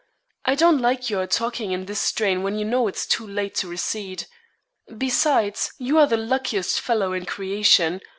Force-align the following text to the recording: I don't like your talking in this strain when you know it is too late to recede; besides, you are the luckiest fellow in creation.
I 0.45 0.55
don't 0.55 0.79
like 0.81 1.11
your 1.11 1.27
talking 1.27 1.71
in 1.73 1.85
this 1.85 2.01
strain 2.01 2.41
when 2.41 2.57
you 2.57 2.65
know 2.65 2.87
it 2.87 2.95
is 2.95 3.05
too 3.05 3.27
late 3.27 3.53
to 3.57 3.67
recede; 3.67 4.25
besides, 4.97 5.73
you 5.77 5.99
are 5.99 6.07
the 6.07 6.17
luckiest 6.17 6.81
fellow 6.81 7.13
in 7.13 7.27
creation. 7.27 8.01